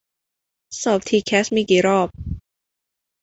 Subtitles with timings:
[0.81, 2.07] สอบทีแคสมีกี่รอบ